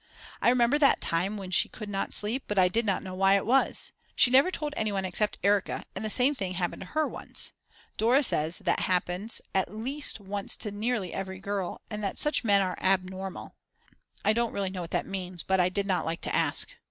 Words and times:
I 0.41 0.49
remember 0.49 0.79
that 0.79 0.99
time 0.99 1.37
when 1.37 1.51
she 1.51 1.69
could 1.69 1.87
not 1.87 2.11
sleep 2.11 2.45
but 2.47 2.57
I 2.57 2.69
did 2.69 2.87
not 2.87 3.03
know 3.03 3.13
why 3.13 3.35
it 3.35 3.45
was. 3.45 3.91
She 4.15 4.31
never 4.31 4.49
told 4.49 4.73
anyone 4.75 5.05
except 5.05 5.37
Erika 5.43 5.83
and 5.95 6.03
the 6.03 6.09
same 6.09 6.33
thing 6.33 6.53
happened 6.55 6.79
to 6.81 6.87
her 6.87 7.07
once. 7.07 7.51
Dora 7.97 8.23
says 8.23 8.57
that 8.65 8.79
happens 8.79 9.41
at 9.53 9.71
least 9.71 10.19
once 10.19 10.57
to 10.57 10.71
nearly 10.71 11.13
every 11.13 11.37
girl; 11.37 11.81
and 11.91 12.03
that 12.03 12.17
such 12.17 12.43
men 12.43 12.61
are 12.61 12.79
"abnormal." 12.81 13.53
I 14.25 14.33
don't 14.33 14.53
really 14.53 14.71
know 14.71 14.81
what 14.81 14.89
that 14.89 15.05
means, 15.05 15.43
but 15.43 15.59
I 15.59 15.69
did 15.69 15.85
not 15.85 16.03
like 16.03 16.21
to 16.21 16.35
ask. 16.35 16.67